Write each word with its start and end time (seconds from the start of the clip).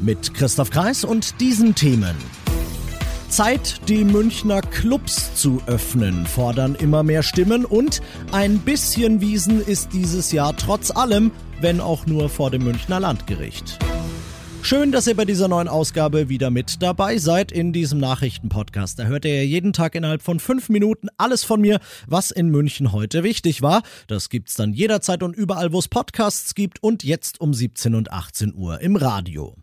Mit 0.00 0.32
Christoph 0.34 0.70
Kreis 0.70 1.04
und 1.04 1.40
diesen 1.40 1.74
Themen. 1.74 2.14
Zeit, 3.28 3.80
die 3.88 4.04
Münchner 4.04 4.62
Clubs 4.62 5.34
zu 5.34 5.60
öffnen, 5.66 6.24
fordern 6.24 6.76
immer 6.76 7.02
mehr 7.02 7.22
Stimmen 7.22 7.64
und 7.64 8.00
ein 8.32 8.58
bisschen 8.60 9.20
Wiesen 9.20 9.60
ist 9.60 9.92
dieses 9.92 10.32
Jahr 10.32 10.56
trotz 10.56 10.90
allem, 10.90 11.30
wenn 11.60 11.80
auch 11.80 12.06
nur 12.06 12.28
vor 12.28 12.50
dem 12.50 12.64
Münchner 12.64 13.00
Landgericht. 13.00 13.78
Schön, 14.62 14.92
dass 14.92 15.06
ihr 15.06 15.16
bei 15.16 15.24
dieser 15.24 15.48
neuen 15.48 15.68
Ausgabe 15.68 16.28
wieder 16.28 16.50
mit 16.50 16.82
dabei 16.82 17.18
seid 17.18 17.52
in 17.52 17.72
diesem 17.72 17.98
Nachrichtenpodcast. 18.00 18.98
Da 18.98 19.04
hört 19.04 19.24
ihr 19.24 19.46
jeden 19.46 19.72
Tag 19.72 19.94
innerhalb 19.94 20.22
von 20.22 20.40
fünf 20.40 20.68
Minuten 20.68 21.08
alles 21.16 21.44
von 21.44 21.60
mir, 21.60 21.80
was 22.06 22.30
in 22.30 22.50
München 22.50 22.92
heute 22.92 23.22
wichtig 23.24 23.62
war. 23.62 23.82
Das 24.06 24.28
gibt's 24.28 24.54
dann 24.54 24.72
jederzeit 24.72 25.22
und 25.22 25.36
überall, 25.36 25.72
wo 25.72 25.78
es 25.78 25.88
Podcasts 25.88 26.54
gibt 26.54 26.82
und 26.82 27.02
jetzt 27.02 27.40
um 27.40 27.54
17 27.54 27.94
und 27.94 28.12
18 28.12 28.54
Uhr 28.54 28.80
im 28.80 28.96
Radio. 28.96 29.56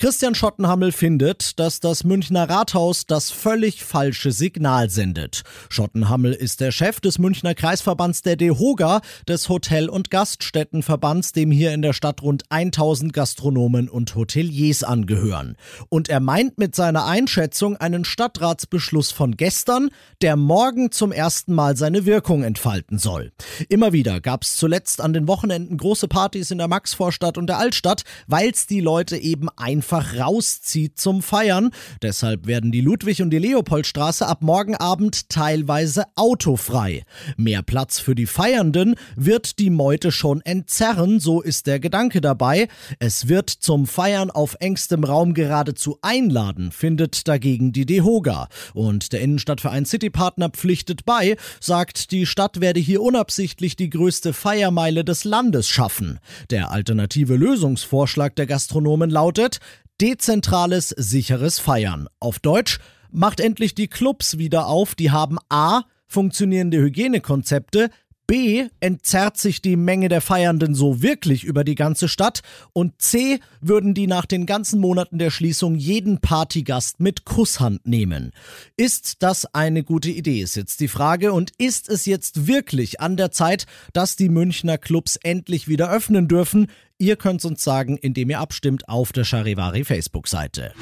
Christian 0.00 0.34
Schottenhammel 0.34 0.92
findet, 0.92 1.58
dass 1.58 1.78
das 1.78 2.04
Münchner 2.04 2.48
Rathaus 2.48 3.04
das 3.04 3.30
völlig 3.30 3.84
falsche 3.84 4.32
Signal 4.32 4.88
sendet. 4.88 5.42
Schottenhammel 5.68 6.32
ist 6.32 6.62
der 6.62 6.72
Chef 6.72 7.00
des 7.00 7.18
Münchner 7.18 7.54
Kreisverbands 7.54 8.22
der 8.22 8.36
DEHOGA, 8.36 9.02
des 9.28 9.50
Hotel- 9.50 9.90
und 9.90 10.10
Gaststättenverbands, 10.10 11.32
dem 11.32 11.50
hier 11.50 11.74
in 11.74 11.82
der 11.82 11.92
Stadt 11.92 12.22
rund 12.22 12.44
1000 12.48 13.12
Gastronomen 13.12 13.90
und 13.90 14.14
Hoteliers 14.14 14.84
angehören. 14.84 15.58
Und 15.90 16.08
er 16.08 16.20
meint 16.20 16.56
mit 16.56 16.74
seiner 16.74 17.04
Einschätzung 17.04 17.76
einen 17.76 18.06
Stadtratsbeschluss 18.06 19.12
von 19.12 19.36
gestern, 19.36 19.90
der 20.22 20.36
morgen 20.36 20.92
zum 20.92 21.12
ersten 21.12 21.52
Mal 21.52 21.76
seine 21.76 22.06
Wirkung 22.06 22.42
entfalten 22.42 22.98
soll. 22.98 23.32
Immer 23.68 23.92
wieder 23.92 24.22
gab 24.22 24.44
es 24.44 24.56
zuletzt 24.56 25.02
an 25.02 25.12
den 25.12 25.28
Wochenenden 25.28 25.76
große 25.76 26.08
Partys 26.08 26.50
in 26.50 26.56
der 26.56 26.68
Maxvorstadt 26.68 27.36
und 27.36 27.48
der 27.48 27.58
Altstadt, 27.58 28.04
weil 28.26 28.48
es 28.48 28.66
die 28.66 28.80
Leute 28.80 29.18
eben 29.18 29.50
einfach 29.58 29.89
einfach 29.90 30.16
rauszieht 30.16 31.00
zum 31.00 31.20
Feiern. 31.20 31.70
Deshalb 32.00 32.46
werden 32.46 32.70
die 32.70 32.80
Ludwig- 32.80 33.22
und 33.22 33.30
die 33.30 33.38
Leopoldstraße 33.38 34.24
ab 34.24 34.40
morgen 34.40 34.76
Abend 34.76 35.28
teilweise 35.28 36.04
autofrei. 36.14 37.02
Mehr 37.36 37.62
Platz 37.62 37.98
für 37.98 38.14
die 38.14 38.26
Feiernden 38.26 38.94
wird 39.16 39.58
die 39.58 39.70
Meute 39.70 40.12
schon 40.12 40.42
entzerren, 40.42 41.18
so 41.18 41.40
ist 41.40 41.66
der 41.66 41.80
Gedanke 41.80 42.20
dabei. 42.20 42.68
Es 43.00 43.26
wird 43.26 43.50
zum 43.50 43.88
Feiern 43.88 44.30
auf 44.30 44.56
engstem 44.60 45.02
Raum 45.02 45.34
geradezu 45.34 45.98
einladen, 46.02 46.70
findet 46.70 47.26
dagegen 47.26 47.72
die 47.72 47.84
DEHOGA. 47.84 48.46
Und 48.74 49.12
der 49.12 49.22
Innenstadtverein 49.22 49.86
Citypartner 49.86 50.50
pflichtet 50.50 51.04
bei, 51.04 51.36
sagt, 51.58 52.12
die 52.12 52.26
Stadt 52.26 52.60
werde 52.60 52.78
hier 52.78 53.02
unabsichtlich 53.02 53.74
die 53.74 53.90
größte 53.90 54.34
Feiermeile 54.34 55.04
des 55.04 55.24
Landes 55.24 55.68
schaffen. 55.68 56.20
Der 56.50 56.70
alternative 56.70 57.34
Lösungsvorschlag 57.34 58.36
der 58.36 58.46
Gastronomen 58.46 59.10
lautet, 59.10 59.58
Dezentrales, 60.00 60.88
sicheres 60.88 61.58
Feiern. 61.58 62.08
Auf 62.20 62.38
Deutsch, 62.38 62.78
macht 63.10 63.38
endlich 63.38 63.74
die 63.74 63.88
Clubs 63.88 64.38
wieder 64.38 64.66
auf, 64.66 64.94
die 64.94 65.10
haben 65.10 65.36
A. 65.50 65.82
funktionierende 66.06 66.78
Hygienekonzepte, 66.78 67.90
B. 68.30 68.68
entzerrt 68.78 69.38
sich 69.38 69.60
die 69.60 69.74
Menge 69.74 70.08
der 70.08 70.20
Feiernden 70.20 70.72
so 70.72 71.02
wirklich 71.02 71.42
über 71.42 71.64
die 71.64 71.74
ganze 71.74 72.06
Stadt 72.06 72.42
und 72.72 73.02
C. 73.02 73.40
würden 73.60 73.92
die 73.92 74.06
nach 74.06 74.24
den 74.24 74.46
ganzen 74.46 74.78
Monaten 74.78 75.18
der 75.18 75.30
Schließung 75.30 75.74
jeden 75.74 76.20
Partygast 76.20 77.00
mit 77.00 77.24
Kusshand 77.24 77.88
nehmen. 77.88 78.30
Ist 78.76 79.24
das 79.24 79.52
eine 79.52 79.82
gute 79.82 80.10
Idee, 80.10 80.42
ist 80.42 80.54
jetzt 80.54 80.78
die 80.78 80.86
Frage 80.86 81.32
und 81.32 81.50
ist 81.58 81.88
es 81.88 82.06
jetzt 82.06 82.46
wirklich 82.46 83.00
an 83.00 83.16
der 83.16 83.32
Zeit, 83.32 83.66
dass 83.94 84.14
die 84.14 84.28
Münchner 84.28 84.78
Clubs 84.78 85.16
endlich 85.16 85.66
wieder 85.66 85.90
öffnen 85.90 86.28
dürfen? 86.28 86.68
Ihr 86.98 87.16
könnt 87.16 87.44
uns 87.44 87.64
sagen, 87.64 87.96
indem 87.96 88.30
ihr 88.30 88.38
abstimmt 88.38 88.88
auf 88.88 89.10
der 89.10 89.24
Charivari 89.24 89.82
Facebook-Seite. 89.82 90.72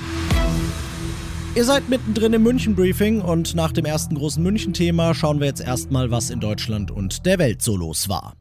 Ihr 1.59 1.65
seid 1.65 1.89
mittendrin 1.89 2.33
im 2.35 2.45
München-Briefing 2.45 3.21
und 3.21 3.57
nach 3.57 3.73
dem 3.73 3.85
ersten 3.85 4.15
großen 4.15 4.41
München-Thema 4.41 5.13
schauen 5.13 5.41
wir 5.41 5.49
jetzt 5.49 5.61
erstmal, 5.61 6.13
was 6.13 6.31
in 6.31 6.39
Deutschland 6.39 6.93
und 6.93 7.27
der 7.27 7.41
Welt 7.41 7.63
so 7.63 7.77
los 7.77 8.09
war. 8.09 8.35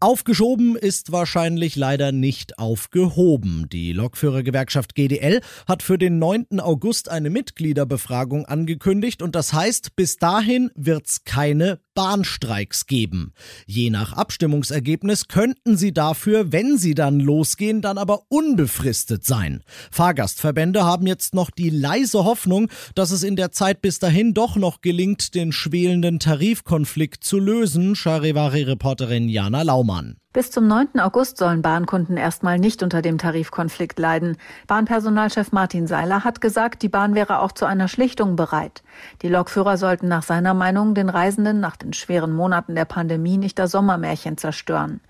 Aufgeschoben 0.00 0.76
ist 0.76 1.10
wahrscheinlich 1.10 1.74
leider 1.74 2.12
nicht 2.12 2.60
aufgehoben. 2.60 3.66
Die 3.72 3.92
Lokführergewerkschaft 3.92 4.94
GDL 4.94 5.40
hat 5.66 5.82
für 5.82 5.98
den 5.98 6.20
9. 6.20 6.60
August 6.60 7.08
eine 7.08 7.30
Mitgliederbefragung 7.30 8.46
angekündigt 8.46 9.22
und 9.22 9.34
das 9.34 9.52
heißt, 9.52 9.96
bis 9.96 10.16
dahin 10.16 10.70
wird's 10.76 11.24
keine 11.24 11.80
Bahnstreiks 11.94 12.86
geben. 12.86 13.32
Je 13.66 13.90
nach 13.90 14.12
Abstimmungsergebnis 14.12 15.26
könnten 15.26 15.76
sie 15.76 15.92
dafür, 15.92 16.52
wenn 16.52 16.78
sie 16.78 16.94
dann 16.94 17.18
losgehen, 17.18 17.82
dann 17.82 17.98
aber 17.98 18.22
unbefristet 18.28 19.24
sein. 19.24 19.64
Fahrgastverbände 19.90 20.84
haben 20.84 21.08
jetzt 21.08 21.34
noch 21.34 21.50
die 21.50 21.70
leise 21.70 22.22
Hoffnung, 22.24 22.68
dass 22.94 23.10
es 23.10 23.24
in 23.24 23.34
der 23.34 23.50
Zeit 23.50 23.82
bis 23.82 23.98
dahin 23.98 24.32
doch 24.32 24.54
noch 24.54 24.80
gelingt, 24.80 25.34
den 25.34 25.50
schwelenden 25.50 26.20
Tarifkonflikt 26.20 27.24
zu 27.24 27.40
lösen, 27.40 27.96
Charivari-Reporterin 27.96 29.28
Jana 29.28 29.62
Laumann. 29.88 30.16
Bis 30.32 30.50
zum 30.50 30.68
9. 30.68 31.00
August 31.00 31.38
sollen 31.38 31.62
Bahnkunden 31.62 32.16
erstmal 32.16 32.58
nicht 32.58 32.82
unter 32.82 33.02
dem 33.02 33.18
Tarifkonflikt 33.18 33.98
leiden. 33.98 34.36
Bahnpersonalchef 34.66 35.52
Martin 35.52 35.86
Seiler 35.86 36.22
hat 36.22 36.40
gesagt, 36.40 36.82
die 36.82 36.88
Bahn 36.88 37.14
wäre 37.14 37.40
auch 37.40 37.52
zu 37.52 37.64
einer 37.64 37.88
Schlichtung 37.88 38.36
bereit. 38.36 38.82
Die 39.22 39.28
Lokführer 39.28 39.78
sollten 39.78 40.06
nach 40.06 40.22
seiner 40.22 40.54
Meinung 40.54 40.94
den 40.94 41.08
Reisenden 41.08 41.60
nach 41.60 41.76
den 41.76 41.92
schweren 41.92 42.32
Monaten 42.32 42.74
der 42.74 42.84
Pandemie 42.84 43.38
nicht 43.38 43.58
das 43.58 43.70
Sommermärchen 43.70 44.36
zerstören. 44.36 45.00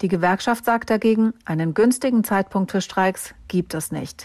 Die 0.00 0.08
Gewerkschaft 0.08 0.64
sagt 0.64 0.88
dagegen, 0.88 1.34
einen 1.44 1.74
günstigen 1.74 2.24
Zeitpunkt 2.24 2.70
für 2.70 2.80
Streiks 2.80 3.34
gibt 3.48 3.74
es 3.74 3.92
nicht. 3.92 4.24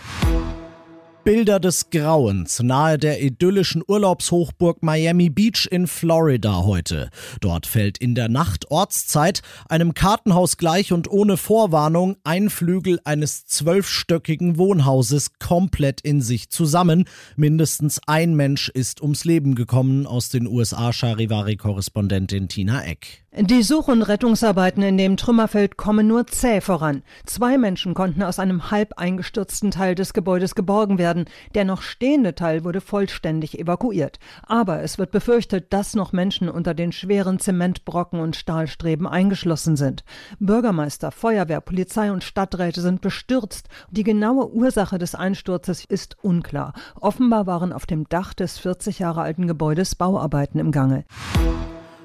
Bilder 1.23 1.61
des 1.61 1.89
Grauens 1.89 2.61
nahe 2.61 2.97
der 2.97 3.21
idyllischen 3.21 3.81
Urlaubshochburg 3.87 4.83
Miami 4.83 5.29
Beach 5.29 5.69
in 5.71 5.87
Florida 5.87 6.63
heute. 6.63 7.09
Dort 7.39 7.65
fällt 7.65 7.97
in 7.97 8.13
der 8.13 8.27
Nacht 8.27 8.69
Ortszeit 8.71 9.41
einem 9.69 9.93
Kartenhaus 9.93 10.57
gleich 10.57 10.91
und 10.91 11.09
ohne 11.09 11.37
Vorwarnung 11.37 12.17
ein 12.25 12.49
Flügel 12.49 12.99
eines 13.05 13.45
zwölfstöckigen 13.45 14.57
Wohnhauses 14.57 15.39
komplett 15.39 16.01
in 16.01 16.21
sich 16.21 16.49
zusammen. 16.49 17.05
Mindestens 17.37 18.01
ein 18.05 18.35
Mensch 18.35 18.67
ist 18.67 19.01
ums 19.01 19.23
Leben 19.23 19.55
gekommen 19.55 20.05
aus 20.05 20.27
den 20.27 20.45
USA 20.45 20.91
Charivari-Korrespondentin 20.91 22.49
Tina 22.49 22.83
Eck. 22.83 23.22
Die 23.35 23.63
Such- 23.63 23.87
und 23.87 24.03
Rettungsarbeiten 24.03 24.83
in 24.83 24.95
dem 24.95 25.17
Trümmerfeld 25.17 25.75
kommen 25.75 26.05
nur 26.05 26.27
zäh 26.27 26.61
voran. 26.61 27.01
Zwei 27.25 27.57
Menschen 27.57 27.95
konnten 27.95 28.21
aus 28.21 28.37
einem 28.37 28.69
halb 28.69 28.99
eingestürzten 28.99 29.71
Teil 29.71 29.95
des 29.95 30.13
Gebäudes 30.13 30.53
geborgen 30.53 30.99
werden. 30.99 31.25
Der 31.55 31.65
noch 31.65 31.81
stehende 31.81 32.35
Teil 32.35 32.63
wurde 32.63 32.79
vollständig 32.79 33.57
evakuiert. 33.57 34.19
Aber 34.43 34.83
es 34.83 34.99
wird 34.99 35.09
befürchtet, 35.09 35.73
dass 35.73 35.95
noch 35.95 36.13
Menschen 36.13 36.47
unter 36.47 36.75
den 36.75 36.91
schweren 36.91 37.39
Zementbrocken 37.39 38.19
und 38.19 38.35
Stahlstreben 38.35 39.07
eingeschlossen 39.07 39.77
sind. 39.77 40.03
Bürgermeister, 40.39 41.09
Feuerwehr, 41.11 41.61
Polizei 41.61 42.11
und 42.11 42.23
Stadträte 42.23 42.81
sind 42.81 43.01
bestürzt. 43.01 43.67
Die 43.89 44.03
genaue 44.03 44.53
Ursache 44.53 44.99
des 44.99 45.15
Einsturzes 45.15 45.85
ist 45.85 46.17
unklar. 46.21 46.73
Offenbar 47.01 47.47
waren 47.47 47.73
auf 47.73 47.87
dem 47.87 48.07
Dach 48.09 48.35
des 48.35 48.59
40 48.59 48.99
Jahre 48.99 49.23
alten 49.23 49.47
Gebäudes 49.47 49.95
Bauarbeiten 49.95 50.59
im 50.59 50.71
Gange. 50.71 51.03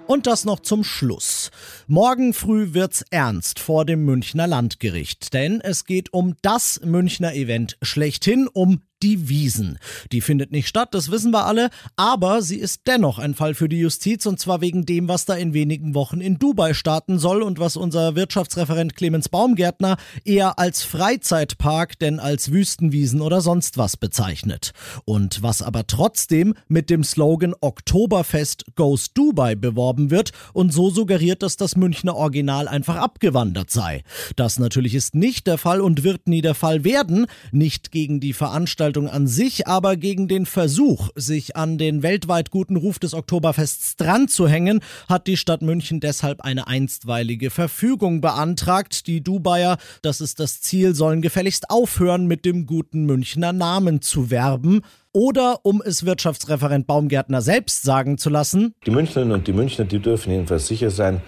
Und 0.09 0.27
das 0.27 0.47
noch 0.47 0.61
zum 0.61 0.85
Schluss. 0.85 1.51
Morgen 1.87 2.33
früh 2.33 2.73
wird's 2.73 3.05
ernst 3.11 3.59
vor 3.59 3.85
dem 3.85 4.07
Münchner 4.07 4.47
Landgericht, 4.47 5.35
denn 5.35 5.61
es 5.61 5.85
geht 5.85 6.15
um 6.15 6.35
das 6.41 6.81
Münchner 6.83 7.35
Event 7.35 7.77
schlechthin, 7.83 8.49
um 8.49 8.81
die 9.03 9.29
Wiesen. 9.29 9.79
Die 10.13 10.21
findet 10.21 10.51
nicht 10.51 10.69
statt, 10.69 10.89
das 10.93 11.11
wissen 11.11 11.33
wir 11.33 11.47
alle, 11.47 11.71
aber 11.97 12.43
sie 12.43 12.57
ist 12.57 12.83
dennoch 12.87 13.19
ein 13.19 13.35
Fall 13.35 13.55
für 13.55 13.69
die 13.69 13.79
Justiz 13.79 14.27
und 14.27 14.41
zwar 14.41 14.61
wegen 14.61 14.87
dem, 14.87 15.09
was 15.09 15.25
da 15.25 15.35
in 15.35 15.55
wenigen 15.55 15.95
Wochen 15.95 16.21
in 16.21 16.39
Dubai 16.39 16.75
starten 16.75 17.19
soll 17.19 17.43
und 17.43 17.59
was 17.59 17.77
unser 17.77 18.17
Wirtschaftsreferent 18.17 18.97
Clemens 18.97 19.29
Baumgärtner 19.29 19.97
eher 20.25 20.59
als 20.59 20.83
Freizeitpark 20.83 21.99
denn 21.99 22.19
als 22.19 22.51
Wüstenwiesen 22.51 23.21
oder 23.21 23.41
sonst 23.41 23.79
was 23.79 23.97
bezeichnet. 23.97 24.73
Und 25.05 25.43
was 25.43 25.63
aber 25.63 25.87
trotzdem 25.87 26.55
mit 26.67 26.91
dem 26.91 27.05
Slogan 27.05 27.55
Oktoberfest 27.61 28.65
Goes 28.75 29.13
Dubai 29.13 29.55
beworben 29.55 30.11
wird 30.11 30.33
und 30.53 30.73
so 30.73 30.91
suggeriert, 30.91 31.43
dass 31.43 31.57
das 31.57 31.77
Münchner 31.77 32.17
Original 32.17 32.67
einfach 32.67 32.97
abgewandert 32.97 33.71
sei. 33.71 34.03
Das 34.37 34.59
natürlich 34.59 34.95
ist 34.95 35.15
nicht 35.15 35.47
der 35.47 35.59
Fall 35.59 35.81
und 35.81 36.03
wird 36.03 36.27
nie 36.27 36.43
der 36.43 36.55
Fall 36.55 36.85
werden, 36.85 37.27
nicht 37.53 37.93
gegen 37.93 38.21
die 38.21 38.33
Veranstaltung 38.33 38.88
Veranstaltung 38.89 39.09
an 39.09 39.27
sich, 39.27 39.67
aber 39.67 39.97
gegen 39.97 40.29
den 40.29 40.47
Versuch, 40.47 41.11
sich 41.15 41.57
an 41.57 41.77
den 41.77 42.03
weltweit 42.03 42.51
guten 42.51 42.77
Ruf 42.77 42.99
des 42.99 43.13
Oktoberfests 43.13 43.97
dran 43.97 44.29
zu 44.29 44.49
hängen, 44.49 44.81
hat 45.09 45.27
die 45.27 45.37
Stadt 45.37 45.61
München 45.61 46.01
deshalb 46.01 46.41
eine 46.41 46.67
einstweilige 46.69 47.51
Verfügung 47.51 48.23
beantragt. 48.23 49.07
Die 49.07 49.23
Dubaier, 49.23 49.77
das 50.01 50.23
ist 50.23 50.41
das 50.41 50.63
Ziel, 50.63 50.95
sollen 50.95 51.21
gefälligst 51.21 51.69
aufhören, 51.69 52.27
mit 52.27 52.47
dem 52.47 52.65
guten 52.65 53.05
Münchner 53.05 53.53
Namen 53.53 54.01
zu 54.01 54.31
werben. 54.31 54.81
Oder 55.13 55.61
um 55.65 55.83
es 55.85 56.07
Wirtschaftsreferent 56.07 56.87
Baumgärtner 56.87 57.43
selbst 57.43 57.83
sagen 57.83 58.17
zu 58.17 58.31
lassen. 58.31 58.75
Die 58.87 58.91
Münchnerinnen 58.91 59.35
und 59.35 59.47
die 59.47 59.53
Münchner, 59.53 59.85
die 59.85 59.99
dürfen 59.99 60.33
jedenfalls 60.33 60.67
sicher 60.67 60.91
sein, 60.91 61.21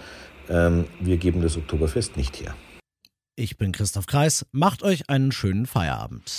ähm, 0.49 0.87
wir 0.99 1.19
geben 1.19 1.43
das 1.43 1.59
Oktoberfest 1.59 2.17
nicht 2.17 2.41
her. 2.41 2.55
Ich 3.37 3.59
bin 3.59 3.73
Christoph 3.73 4.07
Kreis. 4.07 4.47
Macht 4.53 4.83
euch 4.83 5.09
einen 5.11 5.33
schönen 5.33 5.67
Feierabend. 5.67 6.39